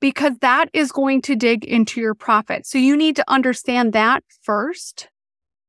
Because 0.00 0.32
that 0.40 0.70
is 0.72 0.92
going 0.92 1.22
to 1.22 1.36
dig 1.36 1.64
into 1.64 2.00
your 2.00 2.14
profit. 2.14 2.66
So 2.66 2.78
you 2.78 2.96
need 2.96 3.16
to 3.16 3.24
understand 3.28 3.92
that 3.92 4.22
first. 4.42 5.08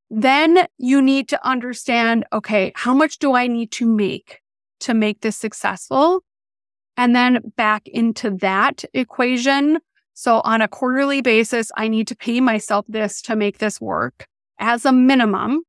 Then 0.09 0.67
you 0.77 1.01
need 1.01 1.29
to 1.29 1.47
understand, 1.47 2.25
okay, 2.33 2.71
how 2.75 2.93
much 2.93 3.19
do 3.19 3.35
I 3.35 3.47
need 3.47 3.71
to 3.73 3.85
make 3.85 4.41
to 4.81 4.93
make 4.93 5.21
this 5.21 5.35
successful? 5.35 6.23
And 6.97 7.15
then 7.15 7.53
back 7.55 7.88
into 7.88 8.31
that 8.38 8.83
equation. 8.93 9.79
So 10.19 10.41
on 10.43 10.61
a 10.61 10.67
quarterly 10.67 11.21
basis, 11.21 11.71
I 11.77 11.88
need 11.88 12.05
to 12.09 12.15
pay 12.15 12.41
myself 12.41 12.85
this 12.89 13.21
to 13.21 13.38
make 13.38 13.59
this 13.59 13.79
work 13.79 14.25
as 14.59 14.83
a 14.83 14.91
minimum. 14.91 15.61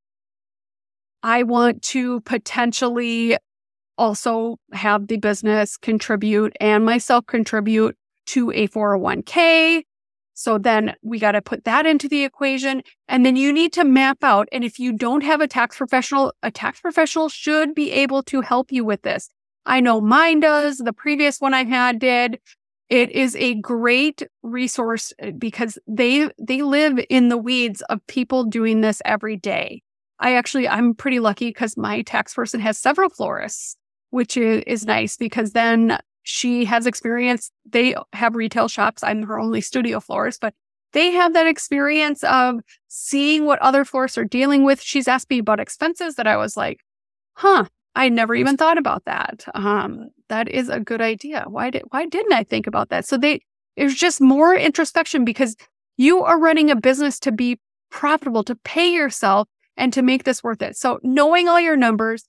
I 1.23 1.45
want 1.45 1.83
to 1.83 2.21
potentially 2.23 3.37
also 3.97 4.57
have 4.73 5.07
the 5.07 5.19
business 5.19 5.77
contribute 5.77 6.57
and 6.59 6.85
myself 6.85 7.27
contribute 7.27 7.97
to 8.27 8.51
a 8.51 8.67
401k. 8.67 9.85
So 10.35 10.59
then 10.59 10.97
we 11.01 11.21
got 11.21 11.33
to 11.33 11.43
put 11.43 11.63
that 11.63 11.87
into 11.87 12.09
the 12.09 12.25
equation. 12.25 12.83
And 13.07 13.25
then 13.25 13.37
you 13.37 13.53
need 13.53 13.73
to 13.75 13.85
map 13.85 14.25
out. 14.25 14.49
And 14.51 14.65
if 14.65 14.81
you 14.81 14.93
don't 14.93 15.23
have 15.23 15.41
a 15.41 15.47
tax 15.47 15.77
professional, 15.77 16.33
a 16.43 16.51
tax 16.51 16.81
professional 16.81 17.29
should 17.29 17.73
be 17.73 17.93
able 17.93 18.25
to 18.25 18.41
help 18.41 18.73
you 18.73 18.85
with 18.85 19.03
this. 19.03 19.31
I 19.65 19.79
know 19.79 20.01
mine 20.01 20.41
does. 20.41 20.79
The 20.79 20.93
previous 20.93 21.39
one 21.39 21.55
I 21.55 21.63
had 21.63 22.01
did. 22.01 22.41
It 22.91 23.11
is 23.11 23.37
a 23.37 23.55
great 23.55 24.25
resource 24.43 25.13
uh, 25.23 25.31
because 25.31 25.79
they, 25.87 26.29
they 26.39 26.63
live 26.63 26.99
in 27.09 27.29
the 27.29 27.39
weeds 27.39 27.83
of 27.83 28.05
people 28.09 28.45
doing 28.45 28.81
this 28.81 29.01
every 29.05 29.37
day. 29.37 29.83
I 30.19 30.35
actually, 30.35 30.69
I'm 30.69 30.95
pretty 30.95 31.21
lucky 31.21 31.49
because 31.49 31.77
my 31.77 32.03
tax 32.03 32.35
person 32.35 32.61
has 32.61 32.77
several 32.77 33.09
florists, 33.09 33.77
which 34.11 34.37
is, 34.37 34.65
is 34.67 34.85
nice 34.85 35.17
because 35.17 35.53
then 35.53 35.99
she 36.25 36.65
has 36.65 36.85
experience. 36.85 37.53
They 37.65 37.95
have 38.13 38.35
retail 38.35 38.67
shops. 38.67 39.05
I'm 39.05 39.23
her 39.23 39.39
only 39.39 39.61
studio 39.61 40.01
florist, 40.01 40.41
but 40.41 40.53
they 40.93 41.13
have 41.13 41.33
that 41.35 41.47
experience 41.47 42.25
of 42.25 42.57
seeing 42.89 43.47
what 43.47 43.61
other 43.61 43.85
florists 43.85 44.19
are 44.19 44.25
dealing 44.25 44.65
with. 44.65 44.83
She's 44.83 45.09
asked 45.09 45.31
me 45.31 45.39
about 45.39 45.61
expenses 45.61 46.17
that 46.17 46.27
I 46.27 46.37
was 46.37 46.57
like, 46.57 46.81
huh, 47.35 47.67
I 47.95 48.09
never 48.09 48.35
even 48.35 48.57
thought 48.57 48.79
about 48.79 49.05
that. 49.07 49.45
Um, 49.55 50.11
that 50.29 50.49
is 50.49 50.69
a 50.69 50.81
good 50.81 51.01
idea. 51.01 51.45
Why 51.49 51.71
did, 51.71 51.83
why 51.91 52.07
didn't 52.07 52.33
I 52.33 52.45
think 52.45 52.67
about 52.67 52.91
that? 52.91 53.07
So 53.07 53.17
they, 53.17 53.41
it's 53.77 53.95
just 53.95 54.21
more 54.21 54.55
introspection 54.55 55.25
because 55.25 55.57
you 55.97 56.23
are 56.23 56.39
running 56.39 56.71
a 56.71 56.77
business 56.77 57.19
to 57.21 57.33
be 57.33 57.59
profitable, 57.91 58.45
to 58.45 58.55
pay 58.55 58.93
yourself 58.93 59.49
and 59.77 59.93
to 59.93 60.03
make 60.03 60.25
this 60.25 60.43
worth 60.43 60.63
it. 60.63 60.77
So 60.77 61.01
knowing 61.03 61.49
all 61.49 61.61
your 61.61 61.77
numbers, 61.77 62.25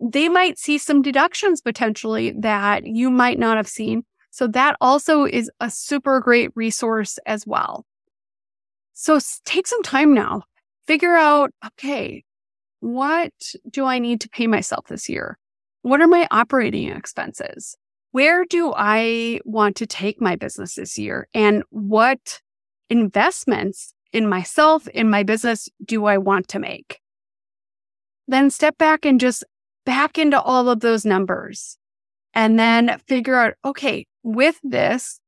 they 0.00 0.28
might 0.28 0.58
see 0.58 0.78
some 0.78 1.02
deductions 1.02 1.60
potentially 1.60 2.32
that 2.38 2.86
you 2.86 3.10
might 3.10 3.38
not 3.38 3.56
have 3.56 3.68
seen. 3.68 4.04
So 4.30 4.46
that 4.48 4.76
also 4.80 5.24
is 5.24 5.50
a 5.60 5.70
super 5.70 6.20
great 6.20 6.50
resource 6.54 7.18
as 7.26 7.46
well. 7.46 7.84
So 8.94 9.18
take 9.44 9.66
some 9.66 9.82
time 9.82 10.14
now. 10.14 10.42
Figure 10.86 11.14
out, 11.14 11.50
okay, 11.64 12.24
what 12.82 13.32
do 13.70 13.84
I 13.84 14.00
need 14.00 14.20
to 14.22 14.28
pay 14.28 14.48
myself 14.48 14.88
this 14.88 15.08
year? 15.08 15.38
What 15.82 16.00
are 16.00 16.08
my 16.08 16.26
operating 16.32 16.88
expenses? 16.90 17.76
Where 18.10 18.44
do 18.44 18.74
I 18.76 19.38
want 19.44 19.76
to 19.76 19.86
take 19.86 20.20
my 20.20 20.34
business 20.34 20.74
this 20.74 20.98
year? 20.98 21.28
And 21.32 21.62
what 21.70 22.40
investments 22.90 23.94
in 24.12 24.28
myself, 24.28 24.88
in 24.88 25.08
my 25.08 25.22
business, 25.22 25.68
do 25.84 26.06
I 26.06 26.18
want 26.18 26.48
to 26.48 26.58
make? 26.58 26.98
Then 28.26 28.50
step 28.50 28.76
back 28.78 29.04
and 29.04 29.20
just 29.20 29.44
back 29.86 30.18
into 30.18 30.40
all 30.40 30.68
of 30.68 30.80
those 30.80 31.04
numbers 31.04 31.78
and 32.34 32.58
then 32.58 32.98
figure 33.06 33.36
out, 33.36 33.54
okay, 33.64 34.06
with 34.24 34.58
this, 34.64 35.20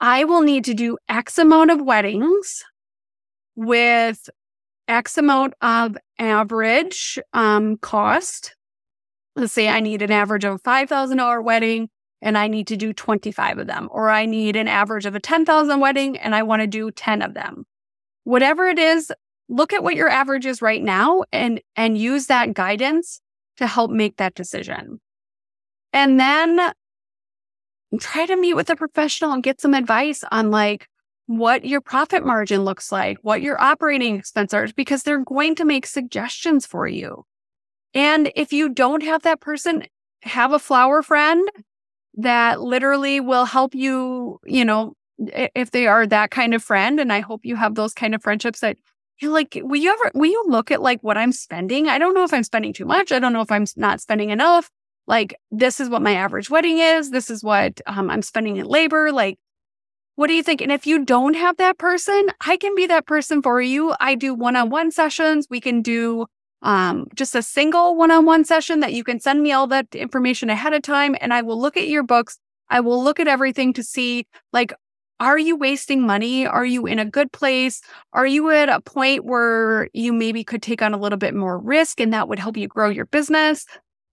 I 0.00 0.24
will 0.24 0.42
need 0.42 0.66
to 0.66 0.74
do 0.74 0.98
X 1.08 1.38
amount 1.38 1.70
of 1.70 1.80
weddings 1.80 2.62
with 3.56 4.28
X 4.90 5.16
amount 5.16 5.54
of 5.62 5.96
average 6.18 7.18
um, 7.32 7.78
cost. 7.78 8.54
Let's 9.36 9.52
say 9.52 9.68
I 9.68 9.80
need 9.80 10.02
an 10.02 10.10
average 10.10 10.44
of 10.44 10.54
a 10.54 10.58
$5,000 10.58 11.44
wedding 11.44 11.88
and 12.20 12.36
I 12.36 12.48
need 12.48 12.66
to 12.66 12.76
do 12.76 12.92
25 12.92 13.58
of 13.58 13.66
them, 13.66 13.88
or 13.90 14.10
I 14.10 14.26
need 14.26 14.56
an 14.56 14.68
average 14.68 15.06
of 15.06 15.14
a 15.14 15.20
10,000 15.20 15.80
wedding 15.80 16.18
and 16.18 16.34
I 16.34 16.42
want 16.42 16.60
to 16.60 16.66
do 16.66 16.90
10 16.90 17.22
of 17.22 17.32
them 17.32 17.64
whatever 18.24 18.66
it 18.66 18.78
is, 18.78 19.12
look 19.48 19.72
at 19.72 19.82
what 19.82 19.96
your 19.96 20.08
average 20.08 20.46
is 20.46 20.62
right 20.62 20.82
now 20.82 21.24
and, 21.32 21.60
and 21.76 21.98
use 21.98 22.26
that 22.26 22.54
guidance 22.54 23.20
to 23.56 23.66
help 23.66 23.90
make 23.90 24.16
that 24.16 24.34
decision. 24.34 25.00
And 25.92 26.20
then 26.20 26.72
try 27.98 28.26
to 28.26 28.36
meet 28.36 28.54
with 28.54 28.70
a 28.70 28.76
professional 28.76 29.32
and 29.32 29.42
get 29.42 29.60
some 29.60 29.74
advice 29.74 30.22
on 30.30 30.52
like 30.52 30.86
what 31.30 31.64
your 31.64 31.80
profit 31.80 32.26
margin 32.26 32.64
looks 32.64 32.90
like, 32.90 33.16
what 33.22 33.40
your 33.40 33.60
operating 33.60 34.16
expenses 34.16 34.52
are, 34.52 34.66
because 34.74 35.04
they're 35.04 35.24
going 35.24 35.54
to 35.54 35.64
make 35.64 35.86
suggestions 35.86 36.66
for 36.66 36.88
you. 36.88 37.24
And 37.94 38.32
if 38.34 38.52
you 38.52 38.68
don't 38.68 39.04
have 39.04 39.22
that 39.22 39.40
person, 39.40 39.84
have 40.22 40.50
a 40.50 40.58
flower 40.58 41.02
friend 41.02 41.48
that 42.14 42.60
literally 42.60 43.20
will 43.20 43.44
help 43.44 43.76
you, 43.76 44.40
you 44.44 44.64
know, 44.64 44.94
if 45.54 45.70
they 45.70 45.86
are 45.86 46.04
that 46.04 46.32
kind 46.32 46.52
of 46.52 46.64
friend 46.64 46.98
and 46.98 47.12
i 47.12 47.20
hope 47.20 47.42
you 47.44 47.54
have 47.54 47.74
those 47.74 47.92
kind 47.92 48.14
of 48.14 48.22
friendships 48.22 48.60
that 48.60 48.78
you're 49.20 49.30
like 49.30 49.58
will 49.62 49.78
you 49.78 49.92
ever 49.92 50.10
will 50.14 50.30
you 50.30 50.42
look 50.48 50.70
at 50.70 50.80
like 50.80 50.98
what 51.02 51.18
i'm 51.18 51.30
spending? 51.30 51.88
I 51.88 51.98
don't 51.98 52.14
know 52.14 52.24
if 52.24 52.32
i'm 52.32 52.42
spending 52.42 52.72
too 52.72 52.86
much. 52.86 53.12
I 53.12 53.18
don't 53.18 53.34
know 53.34 53.42
if 53.42 53.52
i'm 53.52 53.66
not 53.76 54.00
spending 54.00 54.30
enough. 54.30 54.70
Like 55.06 55.34
this 55.50 55.78
is 55.78 55.90
what 55.90 56.02
my 56.02 56.14
average 56.14 56.50
wedding 56.50 56.78
is. 56.78 57.10
This 57.10 57.30
is 57.30 57.44
what 57.44 57.80
um, 57.86 58.10
i'm 58.10 58.22
spending 58.22 58.56
in 58.56 58.66
labor. 58.66 59.12
Like 59.12 59.38
what 60.20 60.26
do 60.26 60.34
you 60.34 60.42
think 60.42 60.60
and 60.60 60.70
if 60.70 60.86
you 60.86 61.02
don't 61.02 61.32
have 61.32 61.56
that 61.56 61.78
person 61.78 62.26
i 62.42 62.54
can 62.54 62.74
be 62.74 62.86
that 62.86 63.06
person 63.06 63.40
for 63.40 63.58
you 63.58 63.94
i 64.00 64.14
do 64.14 64.34
one-on-one 64.34 64.90
sessions 64.90 65.46
we 65.48 65.62
can 65.62 65.80
do 65.80 66.26
um, 66.62 67.06
just 67.14 67.34
a 67.34 67.40
single 67.40 67.96
one 67.96 68.10
on 68.10 68.26
one 68.26 68.44
session 68.44 68.80
that 68.80 68.92
you 68.92 69.02
can 69.02 69.18
send 69.18 69.42
me 69.42 69.50
all 69.50 69.66
that 69.68 69.86
information 69.94 70.50
ahead 70.50 70.74
of 70.74 70.82
time 70.82 71.16
and 71.22 71.32
I 71.32 71.40
will 71.40 71.58
look 71.58 71.78
at 71.78 71.88
your 71.88 72.02
books. 72.02 72.38
I 72.68 72.80
will 72.80 73.02
look 73.02 73.18
at 73.18 73.28
everything 73.28 73.72
to 73.72 73.82
see 73.82 74.26
like, 74.52 74.74
are 75.20 75.38
you 75.38 75.56
wasting 75.56 76.06
money? 76.06 76.46
Are 76.46 76.64
you 76.64 76.84
in 76.84 76.98
a 76.98 77.04
good 77.04 77.32
place? 77.32 77.80
Are 78.12 78.26
you 78.26 78.50
at 78.50 78.68
a 78.68 78.80
point 78.80 79.24
where 79.24 79.88
you 79.94 80.12
maybe 80.12 80.44
could 80.44 80.62
take 80.62 80.82
on 80.82 80.92
a 80.92 80.98
little 80.98 81.16
bit 81.16 81.34
more 81.34 81.58
risk 81.58 81.98
and 81.98 82.12
that 82.12 82.28
would 82.28 82.38
help 82.38 82.58
you 82.58 82.68
grow 82.68 82.90
your 82.90 83.06
business? 83.06 83.64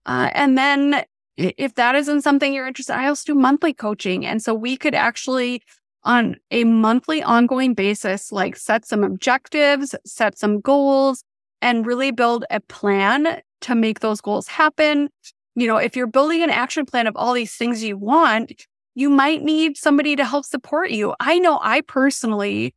Uh, 0.06 0.30
and 0.32 0.56
then 0.56 1.04
if 1.36 1.74
that 1.74 1.94
isn't 1.94 2.22
something 2.22 2.52
you're 2.52 2.66
interested 2.66 2.94
in, 2.94 2.98
I 2.98 3.08
also 3.08 3.32
do 3.32 3.38
monthly 3.38 3.72
coaching. 3.72 4.26
And 4.26 4.42
so 4.42 4.54
we 4.54 4.76
could 4.76 4.94
actually 4.94 5.62
on 6.08 6.36
a 6.50 6.64
monthly 6.64 7.22
ongoing 7.22 7.74
basis, 7.74 8.32
like 8.32 8.56
set 8.56 8.86
some 8.86 9.04
objectives, 9.04 9.94
set 10.06 10.38
some 10.38 10.58
goals, 10.58 11.22
and 11.60 11.86
really 11.86 12.10
build 12.10 12.46
a 12.50 12.60
plan 12.60 13.42
to 13.60 13.74
make 13.74 14.00
those 14.00 14.22
goals 14.22 14.48
happen. 14.48 15.10
You 15.54 15.66
know, 15.66 15.76
if 15.76 15.94
you're 15.94 16.06
building 16.06 16.42
an 16.42 16.48
action 16.48 16.86
plan 16.86 17.06
of 17.06 17.14
all 17.14 17.34
these 17.34 17.54
things 17.54 17.84
you 17.84 17.98
want, 17.98 18.52
you 18.94 19.10
might 19.10 19.42
need 19.42 19.76
somebody 19.76 20.16
to 20.16 20.24
help 20.24 20.46
support 20.46 20.90
you. 20.90 21.14
I 21.20 21.38
know 21.38 21.60
I 21.62 21.82
personally, 21.82 22.74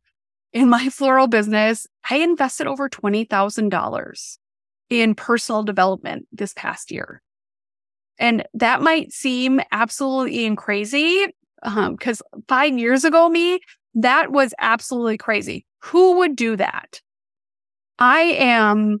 in 0.52 0.68
my 0.68 0.88
floral 0.90 1.26
business, 1.26 1.86
I 2.10 2.16
invested 2.16 2.66
over 2.66 2.90
$20,000 2.90 4.38
in 4.90 5.14
personal 5.14 5.62
development 5.62 6.26
this 6.32 6.52
past 6.54 6.90
year. 6.90 7.22
And 8.18 8.44
that 8.52 8.82
might 8.82 9.10
seem 9.10 9.62
absolutely 9.72 10.54
crazy 10.54 11.28
because 11.62 12.22
um, 12.32 12.42
five 12.48 12.78
years 12.78 13.04
ago, 13.04 13.28
me, 13.28 13.60
that 13.94 14.32
was 14.32 14.54
absolutely 14.58 15.18
crazy. 15.18 15.64
Who 15.84 16.18
would 16.18 16.36
do 16.36 16.56
that? 16.56 17.00
I 17.98 18.20
am 18.20 18.98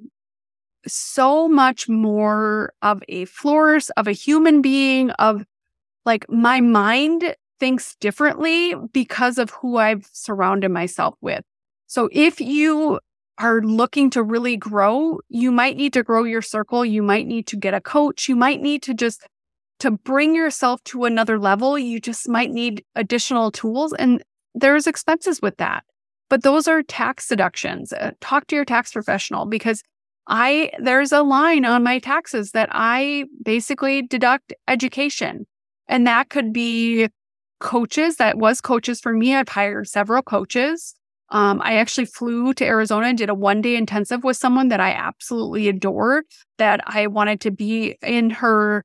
so 0.86 1.48
much 1.48 1.88
more 1.88 2.72
of 2.82 3.02
a 3.08 3.24
florist, 3.26 3.90
of 3.96 4.06
a 4.06 4.12
human 4.12 4.62
being, 4.62 5.10
of 5.10 5.44
like 6.04 6.28
my 6.28 6.60
mind 6.60 7.34
thinks 7.60 7.94
differently 7.96 8.74
because 8.92 9.38
of 9.38 9.50
who 9.50 9.76
I've 9.76 10.08
surrounded 10.12 10.70
myself 10.70 11.14
with. 11.20 11.44
So 11.86 12.08
if 12.12 12.40
you 12.40 12.98
are 13.38 13.60
looking 13.62 14.10
to 14.10 14.22
really 14.22 14.56
grow, 14.56 15.20
you 15.28 15.52
might 15.52 15.76
need 15.76 15.92
to 15.92 16.02
grow 16.02 16.24
your 16.24 16.42
circle. 16.42 16.84
You 16.84 17.02
might 17.02 17.26
need 17.26 17.46
to 17.48 17.56
get 17.56 17.74
a 17.74 17.80
coach. 17.80 18.28
You 18.28 18.36
might 18.36 18.60
need 18.60 18.82
to 18.84 18.94
just 18.94 19.26
to 19.82 19.90
bring 19.90 20.36
yourself 20.36 20.80
to 20.84 21.06
another 21.06 21.40
level, 21.40 21.76
you 21.76 21.98
just 21.98 22.28
might 22.28 22.52
need 22.52 22.84
additional 22.94 23.50
tools 23.50 23.92
and 23.94 24.22
there's 24.54 24.86
expenses 24.86 25.42
with 25.42 25.56
that. 25.56 25.82
But 26.30 26.44
those 26.44 26.68
are 26.68 26.84
tax 26.84 27.26
deductions. 27.26 27.92
Uh, 27.92 28.12
talk 28.20 28.46
to 28.46 28.54
your 28.54 28.64
tax 28.64 28.92
professional 28.92 29.44
because 29.44 29.82
I 30.28 30.70
there's 30.78 31.10
a 31.10 31.24
line 31.24 31.64
on 31.64 31.82
my 31.82 31.98
taxes 31.98 32.52
that 32.52 32.68
I 32.70 33.24
basically 33.44 34.02
deduct 34.02 34.54
education. 34.68 35.48
And 35.88 36.06
that 36.06 36.28
could 36.28 36.52
be 36.52 37.08
coaches. 37.58 38.18
That 38.18 38.38
was 38.38 38.60
coaches 38.60 39.00
for 39.00 39.12
me. 39.12 39.34
I've 39.34 39.48
hired 39.48 39.88
several 39.88 40.22
coaches. 40.22 40.94
Um, 41.30 41.60
I 41.64 41.74
actually 41.74 42.04
flew 42.04 42.54
to 42.54 42.64
Arizona 42.64 43.08
and 43.08 43.18
did 43.18 43.30
a 43.30 43.34
one 43.34 43.62
day 43.62 43.74
intensive 43.74 44.22
with 44.22 44.36
someone 44.36 44.68
that 44.68 44.78
I 44.78 44.92
absolutely 44.92 45.66
adore, 45.66 46.22
that 46.58 46.82
I 46.86 47.08
wanted 47.08 47.40
to 47.40 47.50
be 47.50 47.96
in 48.00 48.30
her 48.30 48.84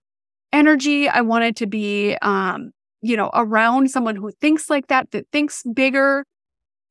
energy. 0.54 1.10
I 1.10 1.22
wanted 1.22 1.56
to 1.58 1.68
be, 1.68 2.16
um, 2.22 2.72
you 3.02 3.18
know, 3.18 3.30
around 3.34 3.92
someone 3.92 4.16
who 4.16 4.32
thinks 4.32 4.70
like 4.70 4.88
that, 4.88 5.12
that 5.12 5.28
thinks 5.32 5.64
bigger. 5.74 6.26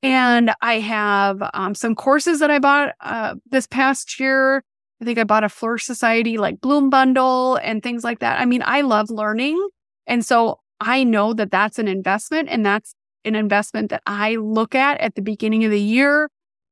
And 0.03 0.53
I 0.61 0.75
have 0.75 1.43
um, 1.55 1.75
some 1.75 1.95
courses 1.95 2.41
that 2.41 2.51
I 2.51 2.59
bought 2.59 2.95
uh, 3.01 3.35
this 3.51 3.67
past 3.67 4.21
year. 4.21 4.63
I 5.01 5.05
think 5.05 5.19
I 5.19 5.25
bought 5.25 5.45
a 5.45 5.49
Flourish 5.49 5.85
Society 5.85 6.39
like 6.39 6.61
Bloom 6.61 6.91
bundle 6.91 7.57
and 7.57 7.83
things 7.83 8.05
like 8.05 8.21
that. 8.21 8.41
I 8.41 8.45
mean, 8.45 8.63
I 8.65 8.83
love 8.83 9.11
learning. 9.11 9.69
And 10.07 10.25
so 10.25 10.61
I 10.81 11.05
know 11.05 11.33
that 11.35 11.51
that's 11.51 11.79
an 11.79 11.89
investment 11.89 12.49
and 12.51 12.65
that's 12.65 12.95
an 13.25 13.35
investment 13.35 13.91
that 13.91 14.03
I 14.07 14.37
look 14.37 14.75
at 14.75 15.01
at 15.01 15.15
the 15.15 15.23
beginning 15.23 15.65
of 15.65 15.71
the 15.71 15.81
year 15.81 16.31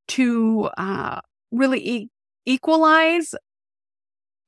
to 0.09 0.70
uh, 0.78 1.20
really 1.50 1.88
e- 1.88 2.09
equalize 2.46 3.35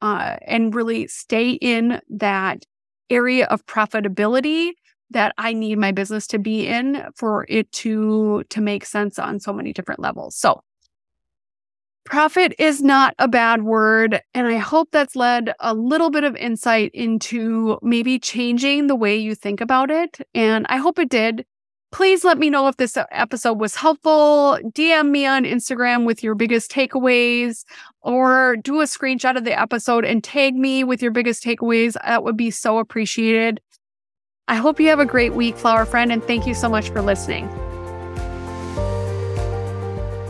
uh, 0.03 0.37
and 0.47 0.75
really 0.75 1.07
stay 1.07 1.53
in 1.53 2.01
that 2.09 2.65
area 3.11 3.47
of 3.47 3.65
profitability 3.67 4.73
that 5.11 5.33
I 5.39 5.53
need 5.53 5.79
my 5.79 5.93
business 5.93 6.27
to 6.29 6.39
be 6.39 6.67
in 6.67 7.05
for 7.15 7.47
it 7.49 7.71
to 7.73 8.45
to 8.49 8.61
make 8.61 8.85
sense 8.85 9.19
on 9.19 9.39
so 9.39 9.53
many 9.53 9.73
different 9.73 10.01
levels. 10.01 10.37
So 10.37 10.63
profit 12.05 12.55
is 12.59 12.83
not 12.83 13.15
a 13.19 13.29
bad 13.29 13.63
word 13.63 14.21
and 14.33 14.47
I 14.47 14.57
hope 14.57 14.89
that's 14.93 15.17
led 15.17 15.53
a 15.61 15.75
little 15.75 16.11
bit 16.11 16.25
of 16.25 16.37
insight 16.37 16.93
into 16.95 17.79
maybe 17.83 18.19
changing 18.19 18.87
the 18.87 18.95
way 18.95 19.17
you 19.17 19.35
think 19.35 19.61
about 19.61 19.91
it 19.91 20.19
and 20.35 20.67
I 20.69 20.77
hope 20.79 20.99
it 20.99 21.09
did. 21.09 21.45
Please 21.93 22.25
let 22.25 22.39
me 22.39 22.51
know 22.51 22.69
if 22.69 22.77
this 22.77 22.99
episode 23.11 23.59
was 23.59 23.77
helpful. 23.77 24.59
DM 24.65 25.11
me 25.11 25.25
on 25.25 25.45
Instagram 25.45 26.05
with 26.05 26.23
your 26.23 26.35
biggest 26.35 26.71
takeaways 26.71 27.65
or 28.03 28.57
do 28.57 28.81
a 28.81 28.85
screenshot 28.85 29.37
of 29.37 29.45
the 29.45 29.59
episode 29.59 30.05
and 30.05 30.23
tag 30.23 30.55
me 30.57 30.85
with 30.85 31.01
your 31.01 31.13
biggest 31.13 31.45
takeaways. 31.45 31.95
That 32.05 32.25
would 32.25 32.37
be 32.37 32.51
so 32.51 32.79
appreciated. 32.79 33.61
I 34.49 34.57
hope 34.57 34.79
you 34.79 34.89
have 34.89 35.01
a 35.01 35.07
great 35.07 35.35
week, 35.35 35.57
flower 35.57 35.85
friend, 35.85 36.13
and 36.13 36.23
thank 36.25 36.47
you 36.47 36.55
so 36.55 36.69
much 36.69 36.91
for 36.91 37.01
listening. 37.01 37.49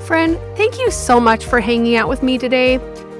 Friend, 0.07 0.38
thank 0.57 0.79
you 0.79 0.90
so 0.90 1.19
much 1.19 1.45
for 1.45 1.61
hanging 1.61 1.97
out 1.97 2.09
with 2.09 2.23
me 2.23 2.38
today. 2.38 2.75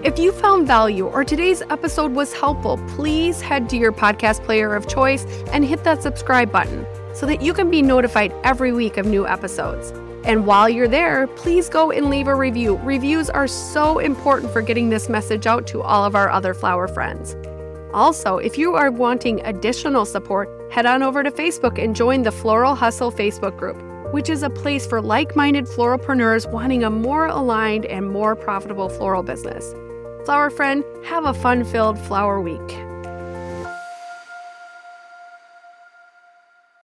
If 0.05 0.19
you 0.19 0.31
found 0.31 0.67
value 0.67 1.07
or 1.07 1.25
today's 1.25 1.63
episode 1.63 2.13
was 2.13 2.33
helpful, 2.33 2.79
please 2.87 3.41
head 3.41 3.69
to 3.71 3.77
your 3.77 3.93
podcast 3.93 4.45
player 4.45 4.75
of 4.75 4.87
choice 4.87 5.25
and 5.51 5.65
hit 5.65 5.83
that 5.85 6.03
subscribe 6.03 6.53
button 6.53 6.87
so 7.17 7.27
that 7.27 7.41
you 7.41 7.55
can 7.55 7.71
be 7.71 7.83
notified 7.83 8.33
every 8.45 8.73
week 8.73 8.99
of 8.99 9.07
new 9.07 9.27
episodes. 9.27 9.91
And 10.25 10.45
while 10.45 10.69
you're 10.69 10.89
there, 10.89 11.27
please 11.29 11.69
go 11.69 11.91
and 11.91 12.11
leave 12.11 12.29
a 12.29 12.35
review. 12.35 12.77
Reviews 12.79 13.31
are 13.31 13.47
so 13.47 13.99
important 14.01 14.53
for 14.53 14.61
getting 14.61 14.91
this 14.91 15.09
message 15.09 15.47
out 15.47 15.67
to 15.69 15.83
all 15.83 16.05
of 16.05 16.15
our 16.15 16.29
other 16.29 16.53
flower 16.53 16.89
friends. 16.89 17.37
Also, 17.95 18.37
if 18.39 18.59
you 18.59 18.75
are 18.75 18.91
wanting 18.91 19.41
additional 19.47 20.05
support, 20.05 20.51
head 20.71 20.85
on 20.85 21.03
over 21.03 21.23
to 21.23 21.31
Facebook 21.31 21.83
and 21.83 21.97
join 21.97 22.23
the 22.23 22.33
Floral 22.33 22.75
Hustle 22.75 23.13
Facebook 23.13 23.57
group, 23.57 23.81
which 24.13 24.29
is 24.29 24.43
a 24.43 24.51
place 24.51 24.87
for 24.87 25.01
like 25.01 25.35
minded 25.37 25.67
floralpreneurs 25.67 26.51
wanting 26.51 26.85
a 26.85 26.91
more 26.91 27.27
aligned 27.27 27.87
and 27.87 28.11
more 28.11 28.37
profitable 28.37 28.89
floral 28.89 29.23
business. 29.23 29.73
Flower 30.27 30.51
friend, 30.51 30.85
have 31.05 31.25
a 31.25 31.33
fun 31.33 31.65
filled 31.65 31.99
flower 31.99 32.41
week. 32.41 32.86